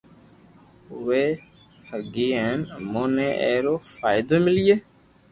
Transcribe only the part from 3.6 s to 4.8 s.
رو فائدو ملئي